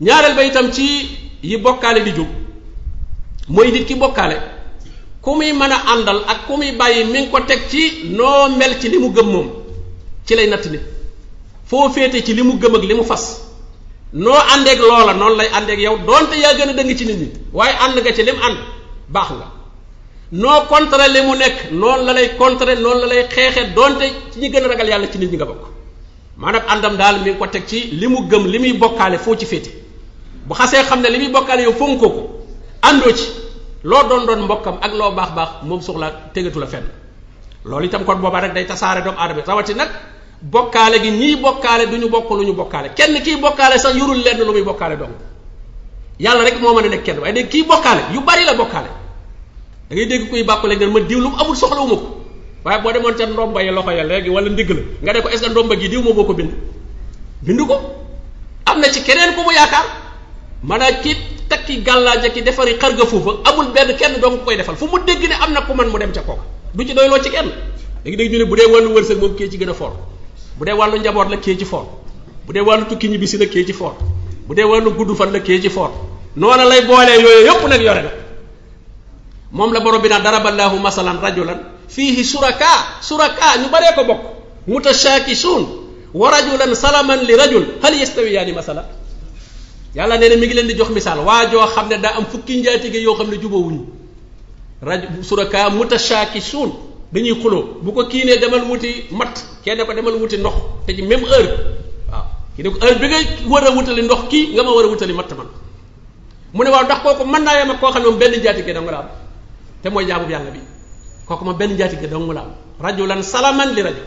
[0.00, 1.08] ñaareel ba itam ci
[1.42, 2.28] yi bokkaale di jóg
[3.48, 4.36] mooy nit ki bokkaale
[5.22, 8.48] ku muy mën a àndal ak ku muy bàyyi mi ngi ko teg ci noo
[8.58, 9.48] mel ci li mu gëm moom
[10.26, 10.82] ci lay natt nit
[11.64, 13.40] foo féete ci li mu gëm ak li mu fas
[14.12, 17.28] noo àndeeg loola noonu lay àndeeg yow donte yaa gën a dëng ci nit ñi
[17.54, 18.58] waaye ànd nga ci li mu ànd
[19.08, 19.46] baax nga
[20.32, 24.38] noo contre li mu nekk noonu la lay contre noonu la lay xeexe donte ci
[24.40, 25.64] ñi gën a ragal yàlla ci nit ñi nga bokk
[26.36, 29.34] maanaam àndam daal mi ngi ko teg ci li mu gëm li muy bokkaale foo
[29.36, 29.84] ci féete
[30.48, 32.20] bu xasee xam ne li muy bokkaale yow fonkoo ko
[32.82, 33.26] àndoo ci
[33.84, 36.84] loo doon doon mbokkam ak loo baax baax moom soxla tegatu la fenn
[37.64, 39.88] loolu itam kon boobaa rek day tasaare doomu aadama rawati nag
[40.52, 44.20] bokkaale gi ñiy bokkaale du ñu bokk lu ñu bokkaale kenn kiy bokkaale sax yorul
[44.24, 45.12] lenn lu muy bokkaale dong
[46.20, 48.90] yàlla rek moo mën a nekk kenn waaye dégg kiy bokkaale yu bari la bokkaale
[49.88, 52.04] da ngay dégg kuy bàkku léegi ma diw lu mu amul soxla wu ma ko
[52.64, 55.28] waaye boo demoon ca ndomba ya loxo ya léegi wala ndigg la nga ne ko
[55.28, 56.52] est-ce que ndomba gi diw moo boo ko bind
[57.42, 57.76] bind ko
[58.66, 60.04] am na ci keneen ku mu yaakaar
[60.70, 61.10] maanaam ki
[61.50, 64.86] takki gàllaaja ki defari xar nga fuufa amul benn kenn doo ko koy defal fu
[64.90, 66.42] mu dégg ne am na ku man mu dem ca kooka
[66.74, 67.48] du ci doyloo ci kenn
[68.04, 69.94] léegi dégg ñu ne bu dee wàllu wërsëg moom kee ci gën a fort
[70.58, 71.86] bu dee wàllu njaboot la kee ci fort
[72.46, 73.94] bu dee wàllu tukki ñibbisi la kee ci fort
[74.46, 75.92] bu dee wàllu gudd fan la kee ci fort
[76.36, 78.10] noona lay boolee yooyu yëpp nag yore na
[79.52, 81.58] moom la borom bi naa naan daraballahu masalan rajulan
[81.94, 82.78] fiihi surakaa
[83.08, 84.22] surakaa ñu baree ko bokk
[84.66, 85.62] mutashakisuun
[86.14, 88.84] wa rajulan salaman li rajul hal yastawiyaani masala
[89.96, 93.00] yalla neena mi ngi len di jox misal wa jo xamne da am fukki njaatige
[93.00, 93.80] yoo xam ne jubawuñu
[94.82, 96.70] raj suraka mutashakisun
[97.12, 99.32] dañuy xulo bu ko kiine demal wuti mat
[99.64, 100.52] kene ko demal wuti ndox
[100.86, 101.48] te ci même heure
[102.12, 105.12] wa ki ne ko heure bi nga wara wutali ndox ki nga ma wara wutali
[105.14, 105.46] mat man
[106.52, 108.86] mune wa ndax koku man na yem ko xamne ben ne ge benn
[109.82, 110.50] te moy jaamu yalla
[111.54, 112.44] bi la
[112.82, 114.04] rajulan salaman li rajul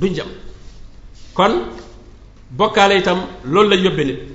[0.00, 0.26] duñ jam
[1.34, 1.68] kon
[2.50, 4.33] bokale itam lolou la yóbbe nit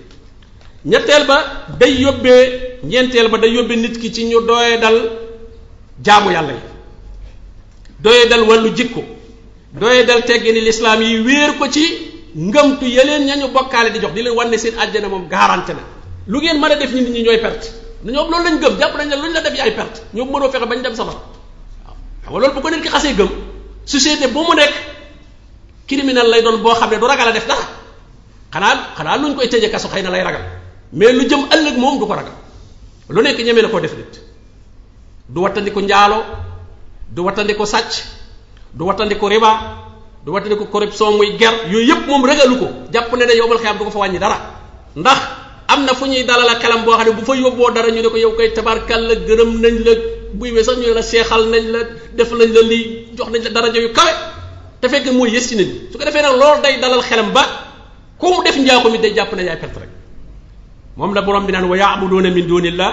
[0.86, 5.12] ñetteel ba day yóbbee ñeenteel ba day yóbbee nit ki ci ñu doy dal
[6.06, 6.60] jaamu yàlla yi
[8.02, 9.04] dooyee dal wàllu jikko
[9.74, 11.86] dooyee dal teggini lislaam yi wéer ko ci
[12.36, 15.82] ngëmtu yeleen ñañu bokkaale di jox di leen wan ne seen àjjana moom garanti na
[16.28, 17.72] lu ngeen mën def ñi nit ñi ñooy perte
[18.06, 20.66] ñoom loolu lañ gëm jàpp nañ ne lu la def ay perte ñoom mënoo fexe
[20.66, 21.12] bañ dem sama
[22.32, 23.30] waaw xam nga loolu bu ko nit ki xasee gëm
[23.86, 24.74] société bu mu nekk
[25.88, 27.66] criminel lay doon boo xam ne du ragal a def dara
[28.54, 30.59] xanaa xanaa luñ koy tëjee xëy na lay ragal
[30.92, 32.34] mais lu jëm ëllëg moom du ko ragal
[33.10, 34.20] lu nekk ñeme na koo def nit
[35.30, 36.24] du wattandiku njaalo
[37.12, 38.06] du wattandiku sàcc
[38.74, 39.52] du wattandiku riba
[40.26, 43.58] du wattandiku corruption muy ger yooyu yépp moom ragalu ko jàpp ne ne yow mal
[43.78, 44.38] du ko fa wàññi dara
[44.96, 45.20] ndax
[45.68, 48.02] am na fu ñuy dalal ak xelam boo xam ne bu fa yóbboo dara ñu
[48.02, 49.92] ne ko yow koy tabarkal la gërëm nañ la
[50.34, 51.80] buy wee sax ñu ne la seexal nañ la
[52.14, 54.12] def nañ la lii jox nañ la daraja yu kawe
[54.82, 57.46] te fekk mooy yës ci nit su ko defee nag loolu day dalal xelam ba
[58.18, 59.60] ku mu def njaaxum it day jàpp ne yaay
[60.98, 62.92] moom la borom bi naan wa yaabuduuna min dunillah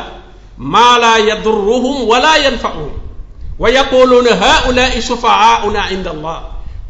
[0.58, 2.92] maa laa yadurruhum wala yanfauhum
[3.58, 6.36] wa yaquluuna haulai shufaaauna inda allah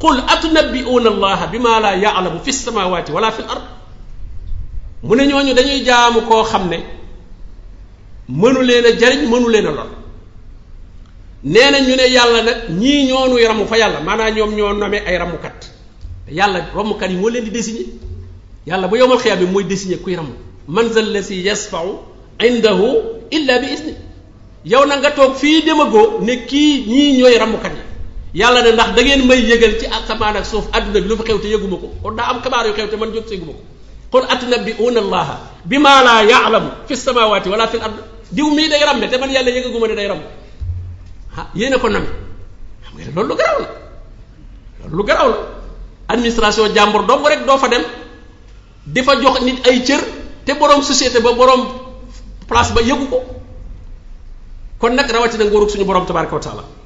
[0.03, 3.65] qul atunabbi'uuna allah bima laa yaalamu fi samawati wala fi l ard
[5.03, 6.79] mu ñooñu dañuy jaamu ko xamne
[8.41, 9.89] mënu leena a jariñ mënu leena a lor
[11.45, 15.17] nee ñu ne yàlla nak ñi ñoonu yaramu fa yàlla maanaam ñom ñoo nome ay
[15.19, 15.59] ramu kat
[16.39, 17.85] yàlla romu kat yi mo leen di désigné
[18.69, 20.35] yàlla bu yowmal xiyaam moy mooy désigné kuy ramu
[20.69, 21.91] man la si yasfau
[22.47, 22.89] indahu
[23.37, 23.95] illa bi isni
[24.67, 28.95] yow na nga toog fii demagoo ne kii ñii ñooy rambukat yi yàlla ne ndax
[28.95, 31.77] da ngeen may yëgal ci asamaan ak suuf adduna bi lu fi xew te yëguma
[31.77, 33.63] ko kon daa am xabaar yu xew te man jóg yëguma ko
[34.11, 35.35] kon atunabbi'una allaha
[35.65, 37.95] bima laa ya'lamu fi samawati wala fil ard
[38.33, 40.23] diw mii day rambe te man yàlla yëgaguma ne day ramb
[41.39, 42.07] ah yéen a ko nami
[43.05, 43.69] xam nga loolu lu garaw la
[44.89, 45.39] loolu garaw la
[46.09, 47.83] administration jàmbur dong rek doo fa dem
[48.87, 50.01] di fa jox nit ay cër
[50.47, 51.61] te borom société ba borom
[52.49, 53.19] place ba yëgu ko
[54.81, 56.86] kon nag rawatina nguurug suñu borom tabaraka wa taala